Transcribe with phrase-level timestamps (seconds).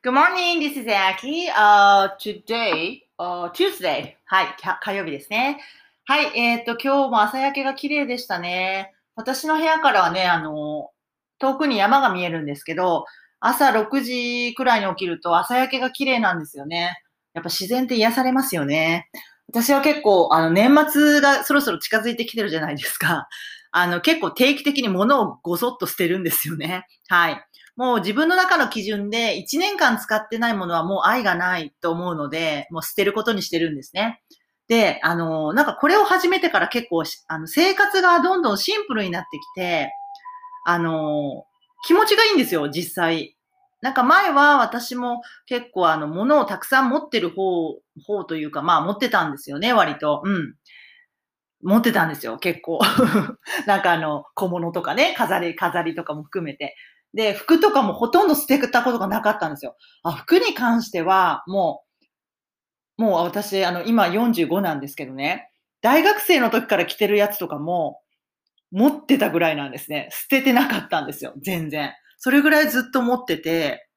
[0.00, 1.48] Good morning, this is Aki.
[1.50, 4.14] Uh, today, uh, Tuesday.
[4.26, 4.46] はい、
[4.80, 5.58] 火曜日ですね。
[6.04, 8.94] はい、えっ、と、今日も朝焼けが綺麗でしたね。
[9.16, 10.90] 私の部屋からはね、あの、
[11.40, 13.06] 遠くに山が見えるんですけど、
[13.40, 17.02] 朝6時くらいに起きると朝焼けが綺麗なんですよね。
[17.34, 19.10] やっぱ自然って癒されますよね。
[19.48, 23.26] 私は結構、あの、年末がそろそろ近づいてきてるじゃないですか。
[23.72, 26.86] あの、結構定期的に物をごそっと捨てるんですよね。
[27.08, 27.47] はい。
[27.78, 34.20] もう自分の中の基準で1年間使ってないものはもう愛がないと思うので、もう捨てることにしてるんですね。
[34.66, 39.92] で、あの、なんかこれを始めてから結構、あの、生活がどんどんシンプルになってきて、
[40.66, 41.44] あの、
[41.86, 43.36] 気持ちがいいんですよ、実際。
[43.80, 50.20] なんか前は私も結構あの、物をたくさん持ってる方、方というか、まあ持ってたんですよね、割と。
[50.24, 50.54] うん。
[51.62, 52.80] 持ってたんですよ、結構。
[53.66, 56.74] なんかあの、小物とかね、飾り、飾りとかも含めて。
[57.14, 59.76] で、服とかもほとんど捨てたことがなかったんですよ。
[60.02, 61.84] あ、服に関しては、も
[62.98, 68.00] う、もう私、あの、今45なんですけどね、大学生の時から着てるやつとかも、
[68.70, 70.08] 持ってたぐらいなんですね。
[70.12, 71.92] 捨ててなかったんですよ、全然。
[72.18, 73.88] それぐらいずっと持ってて、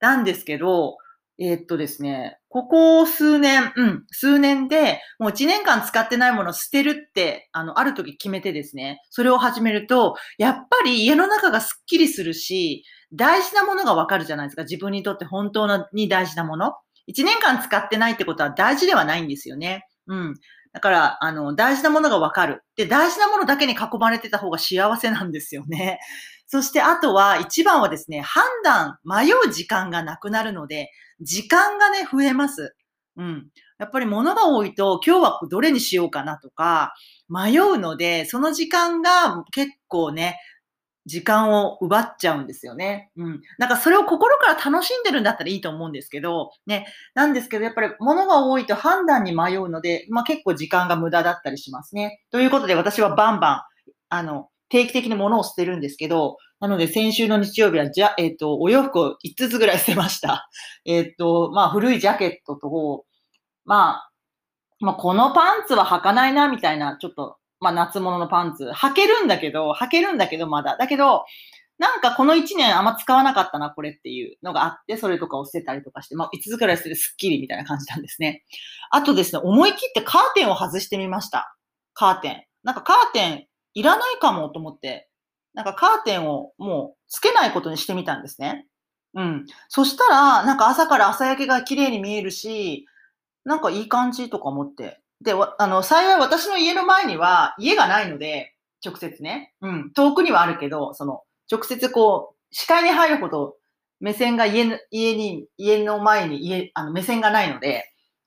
[0.00, 0.96] なんですけど、
[1.38, 14.62] えー、っとですね、ここ数年、うん、数年で、もう1年間使ってないものを捨てるって、あの、ある時決めてですね、それを始めると、やっぱり家の中がスッキリするし、大事なものがわかるじゃないですか。
[14.62, 16.74] 自分にとって本当に大事なもの。
[17.08, 19.88] 1年間使ってないってことは大事ではないんですよね。
[20.06, 20.34] うん。
[20.74, 22.64] だから、あの、大事なものがわかる。
[22.74, 26.00] で、大事なものだけに囲まれてた方が幸せなんですよね。
[26.48, 32.74] そして、あとは、一番はですね、判断、迷う時間がなくなるので、時間がね、増えます。
[33.16, 33.46] うん。
[33.78, 36.92] やっぱり物が多いと、今日はどれにしようかなとか、
[37.28, 40.40] 迷うので、その時間が結構ね、
[41.06, 43.10] 時間を奪っちゃうんですよね。
[43.16, 43.42] うん。
[43.58, 46.86] なんかそれを心から楽しんでるんだったらいいと思うんですけど、ね。
[47.14, 52.22] なんですけど、やっぱり物が多いと判断に迷うので、まあ結構時間が無駄だったりしますね。
[52.30, 53.62] ということで私はバンバン、
[54.08, 60.48] あの、定期的に物を捨てるんですけど、なので先週の日曜日は、じゃ、えっ、ー、と、お洋服を5つぐらい捨てました。
[60.86, 63.04] えっ、と、まあ古いジャケットと、
[63.66, 64.10] まあ、
[64.80, 70.76] まあこのパンツは履かないな、みたいな、ちょっとまあ夏物のパンツ、履けるんだけど、履けるんだけどまだ。
[70.76, 71.24] だけど、
[71.78, 78.44] なんかこの1年あんま使わなかったな、これっていうのがあって、それとかを捨てたりとかして、まあ5つくらい捨ててスッキリみたいな感じなんですね。
[78.90, 81.56] あとですね、思い切ってカーテンを外してみました。
[81.94, 82.44] カーテン。
[82.62, 85.08] なんかカーテンいらないかもと思って、
[85.54, 88.66] なんかカーテンをもうつけないことにしてみたんですね。
[89.14, 89.46] うん。
[89.68, 92.86] そしたら、なんか朝から朝焼けが綺麗に見えるし、
[93.44, 98.54] なんかいい感じとか思って、で、あの、幸い私の家の前には家がないので、
[98.84, 99.54] 直接ね。
[99.62, 99.92] うん。
[99.94, 103.56] 遠くにはあるけど、その、直接こう、視界に入るほど、
[104.00, 107.84] 目線が家の、家に、家の前に、家、あの、目線がないので、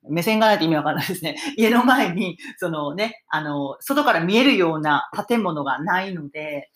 [0.09, 1.37] 目線がないって意味わかんないですね。
[1.57, 6.69] 家の前に、そのね、あの、外から見えるような建物がないので、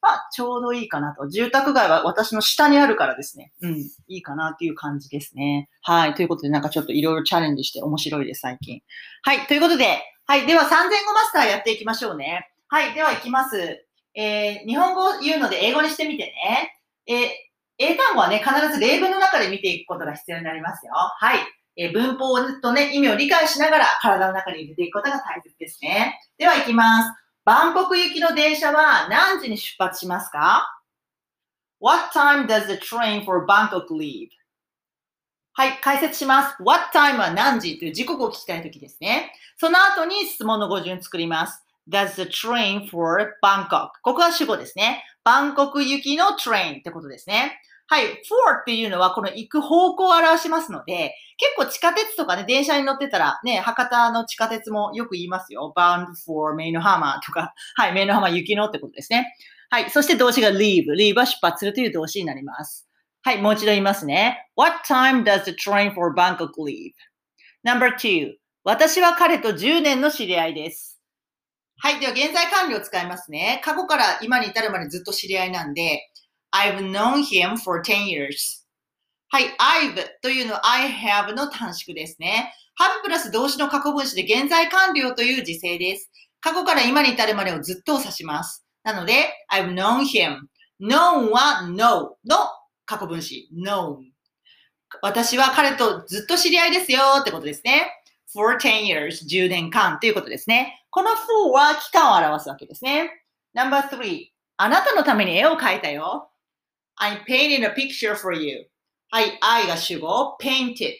[0.00, 1.28] まあ、ちょうどいいかなと。
[1.28, 3.52] 住宅街は私の下にあるからですね。
[3.62, 3.78] うん。
[4.06, 5.68] いいかなっていう感じですね。
[5.82, 6.14] はい。
[6.14, 8.80] ということで、なんかちょっといろいろチャレンジして面白いです、最近。
[9.22, 9.46] はい。
[9.46, 10.46] ということで、はい。
[10.46, 10.88] では、3000語マ
[11.28, 12.48] スターやっていきましょうね。
[12.68, 12.94] はい。
[12.94, 13.84] では、いきます。
[14.14, 16.74] えー、日本語を言うので英語にしてみてね。
[17.06, 17.28] えー、
[17.78, 20.92] 英単語はね、必ず例文の中で見ていくことが必要になりますよ。
[20.92, 21.38] はい。
[21.76, 26.20] えー、文法とね、意味を理解しながら体の中に入れていくことが大切ですね。
[26.36, 27.27] では、いきます。
[27.48, 30.82] バンコク行きの電車は何時に出発しますか
[31.80, 34.28] ?What time does the train for Bangkok leave?
[35.54, 36.62] はい、解説します。
[36.62, 39.32] What time は何時という時刻を聞きたいときですね。
[39.56, 41.64] その後に質問の語順作ります。
[41.88, 43.92] Does the train for Bangkok?
[44.02, 45.02] ここは主語ですね。
[45.24, 47.62] バンコク行きの train ってことですね。
[47.90, 48.04] はい。
[48.28, 55.72] for っていうのはこの行く方向を表しますので、結構地下鉄とかね、電車に乗ってたらね、博多の地下鉄もよく言いますよ。
[55.74, 59.34] bound for メイノハマーとか、 はい、メイノハマー行きのってことですね。
[59.70, 59.90] はい。
[59.90, 60.84] そして動詞が leave。
[60.94, 62.86] leave は出発するという動詞になります。
[63.22, 63.40] はい。
[63.40, 64.50] もう一度言いますね。
[64.54, 68.34] What time does the train for Bangkok leave?Number two.
[68.64, 71.00] 私は彼と10年の知り合いです。
[71.78, 72.00] はい。
[72.00, 73.62] では、現在完了を使いますね。
[73.64, 76.10] 過去から今に至るまでずっと知り合いなんで、
[76.50, 78.64] I've known him for 10 years.
[79.30, 79.44] はい、
[79.90, 82.52] I've というのは I have の短縮ですね。
[82.80, 86.10] have プラス動詞の過去分詞で現在完了という時制です。
[86.40, 88.64] 過去から今に至るまでをずっと指します。
[88.82, 90.38] なので、I've known him.
[90.80, 92.36] known は know の
[92.86, 93.48] 過去分詞。
[93.52, 94.04] known.
[95.02, 97.92] 私は彼とずっと知り合いですよってことですね。
[98.32, 100.84] for 10 years, 10年間ということですね。
[100.90, 103.10] この for は期間を表すわけですね。
[103.54, 106.30] No.3 あなたのために絵を描いたよ。
[107.00, 108.66] I'm painted a picture for you.
[109.10, 110.94] はい、I が主語、painted。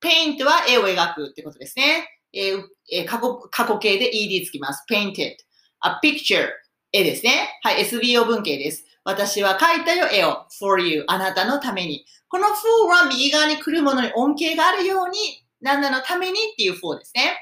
[0.00, 2.08] paint は絵を描くってことですね。
[2.32, 2.62] えー
[2.92, 4.84] えー、過去、過去形で ed つきます。
[4.90, 5.34] painted。
[5.82, 6.48] a picture。
[6.92, 7.60] 絵ですね。
[7.62, 8.84] はい、SBO 文型です。
[9.04, 10.46] 私は描いたよ、絵を。
[10.58, 11.04] for you。
[11.08, 12.04] あなたのために。
[12.28, 15.18] この for は右側に来るものに恩恵があるように、
[15.60, 17.36] 何らのためにっていう for ですね。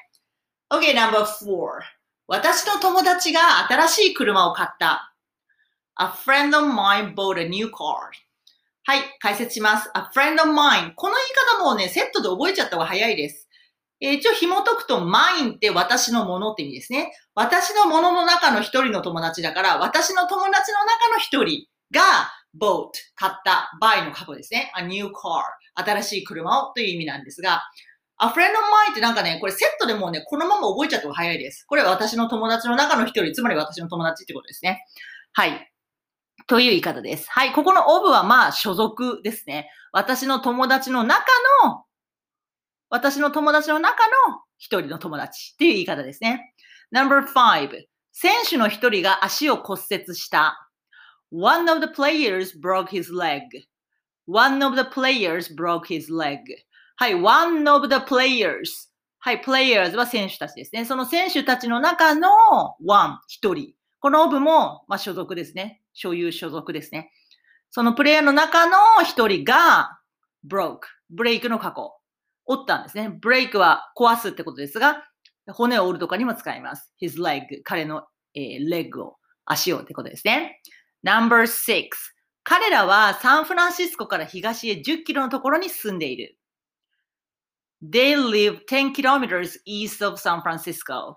[0.71, 1.81] OK, number four.
[2.27, 5.15] 私の友達が新しい車を買った。
[6.01, 8.11] A friend of mine bought a new car.
[8.85, 9.91] はい、解説します。
[9.95, 10.93] A friend of mine.
[10.95, 13.49] この言い方もね、セットで覚えちゃった方が早いです。
[14.01, 17.13] えー、一応紐解くと mine って私のものって意味ですね。
[17.35, 22.01] 私のものの中の一人の友達だから、私の友達の中の一人が
[22.57, 24.71] bought 買った buy の過去ですね。
[24.77, 25.43] a new car
[25.75, 27.63] 新しい車をという意味なんですが、
[28.21, 28.37] a friend of
[28.89, 31.65] mine ってなんかね、これセットでもうね、このまま覚えちゃった方が早いです。
[31.65, 34.85] これは私の友達の中の一人、つまり私の友達ってことですね。
[35.33, 35.68] はい。
[36.47, 37.27] という言い方です。
[37.31, 37.53] はい。
[37.53, 39.71] ここの of はまあ所属ですね。
[39.93, 41.25] 私の友達の中
[41.65, 41.85] の、
[42.91, 46.55] 私の友達の中の一人の友達っていう言い方ですね。
[46.95, 47.71] Number five.
[48.13, 50.71] 選手の一人が足を骨折した。
[51.31, 53.43] One of the players broke his leg.
[54.27, 56.41] One of the players broke his leg.
[56.97, 57.15] はい。
[57.15, 58.89] One of the players.
[59.19, 59.43] はい。
[59.43, 60.85] players は選手たちですね。
[60.85, 62.31] その選手たちの中の
[62.85, 63.75] one 一人。
[64.01, 65.83] この of も、まあ、所属ですね。
[65.99, 67.11] 所有所属ですね。
[67.71, 69.99] そのプレイヤーの中の一人が
[70.47, 70.81] broke。
[71.11, 71.93] ブレイクの過去。
[72.47, 73.11] 折ったんですね。
[73.21, 75.05] ブレイクは壊すってことですが、
[75.53, 76.93] 骨を折るとかにも使います。
[77.03, 77.43] his leg。
[77.65, 78.05] 彼の、
[78.35, 80.61] えー、レッグを、足をってことですね。
[81.05, 81.89] number six。
[82.45, 86.39] 彼らはサンフランシスコから東へ10キロのところに住んでいる。
[87.83, 91.17] They live 10 kilometers east of San Francisco.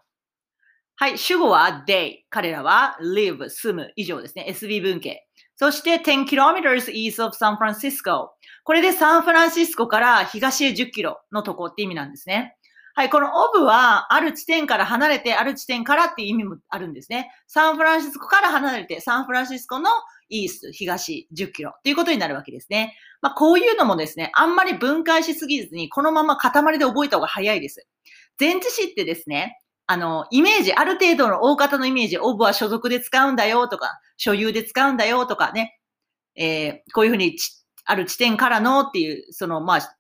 [1.02, 2.18] はい、主語は they。
[2.30, 4.46] 彼らは live、住む以上ですね。
[4.50, 5.28] SB 文系。
[5.56, 8.28] そして10 kilometers east of San Francisco。
[8.64, 12.56] これでサンフランシスコから東へ10キロのとこって意味なんですね。
[12.94, 17.32] はい、この of はある地点から離れて、ある地点からっていう意味もあるんですね。
[17.48, 19.90] サンフランシスコから離れて、サンフランシスコの
[20.30, 22.96] イース、東10キロっていうことになるわけですね。
[23.24, 27.88] まあ、こういうのもですね、あんまり分解しすぎずに、このまま塊で覚えた方が早いです。
[28.40, 29.58] 前置詞ってですね、
[29.92, 35.82] あの、イメージ、ある程度の大方のイメージ、オブは所属で使うんだよとか、所有で使うんだよとかね、
[36.38, 37.36] えー、こういうふうに
[37.84, 39.96] ある地点からのっていう、その、まあ、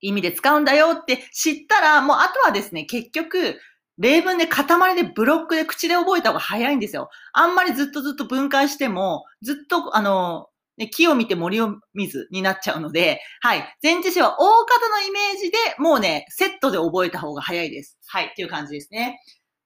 [0.00, 3.58] 意味で使うんだよって知ったら、もうあとはですね、結局、
[3.98, 7.10] 例文で塊でブロックで口で覚えた方が早いんですよ。
[7.32, 13.76] あんまりずっとずっと分解しても、ずっと、あの、ね、木を見て森を見ずになっちゃうので、はい。
[13.82, 17.98] 前置詞は大方のイメージでもうね、セットで覚えた方が早いです。
[18.06, 18.26] はい。
[18.26, 19.20] っていう感じですね。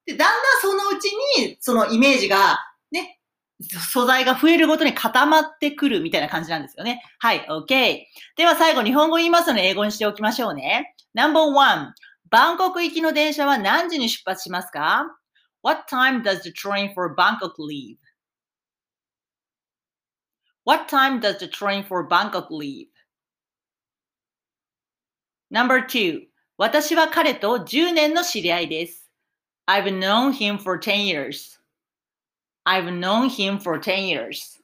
[0.07, 1.07] で、だんだんそのうち
[1.41, 2.59] に、そのイメージが、
[2.93, 3.19] ね、
[3.61, 7.03] 素材が増えるごとに固まってくるみたいな感じなんですよね。
[7.19, 7.47] はい。
[7.49, 7.99] OK。
[8.37, 10.95] では最後、日本語言いますので英語にしておきましょうね。
[11.15, 11.93] No.1
[12.31, 15.05] バンコク行きの電車は何時に出発しますか
[15.63, 17.97] ?What time does the train for Bangkok leave?
[20.66, 22.88] What time does the train for Bangkok leave?
[25.52, 26.28] Number two,
[26.58, 29.12] 私は彼と10年の知り合いです。
[29.68, 31.60] I've known him for 10 years.
[32.66, 34.60] I've known him for 10 years.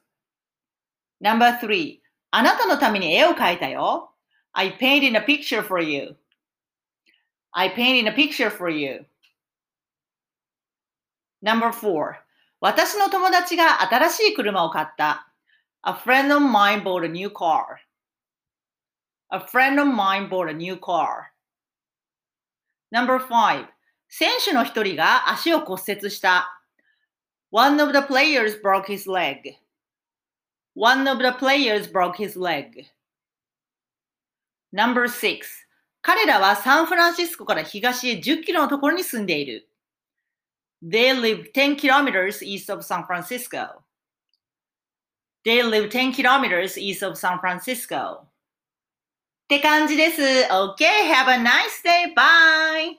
[1.20, 2.00] Number three,
[2.32, 4.12] あなたのために絵を描いたよ。
[4.52, 6.16] I painted a picture for you.
[7.52, 9.06] I painted a picture for you.
[11.42, 12.16] Number four,
[12.60, 15.28] 私の友達が新しい車を買った。
[15.84, 17.80] A friend of mine bought a new car.
[19.30, 21.32] A friend of mine bought a new car.
[22.92, 23.66] Number five.
[24.08, 26.62] 選手の一人が足を骨折した。
[27.50, 29.56] One of the players broke his leg.
[30.74, 32.86] One of the players broke his leg.
[34.72, 35.46] Number six.
[36.02, 39.68] 彼らはサンフランシスコから東へ10キロのところに住んでいる。
[40.82, 43.82] They live 10 kilometers east of San Francisco.
[45.46, 48.26] They live 10 kilometers east of San Francisco.
[49.44, 50.22] って感じです。
[50.22, 52.14] Okay, have a nice day.
[52.14, 52.96] Bye!